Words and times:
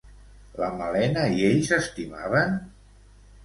La 0.61 0.69
Malena 0.79 1.27
i 1.35 1.45
ell 1.51 1.61
s'estimaven? 1.69 2.61